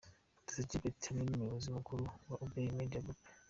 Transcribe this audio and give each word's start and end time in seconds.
Producer 0.45 0.67
Gilbert 0.69 1.03
hamwe 1.07 1.23
n'umuyobozi 1.25 1.67
mukuru 1.75 2.03
wa 2.29 2.35
Abbey 2.45 2.73
Media 2.79 3.03
group. 3.05 3.21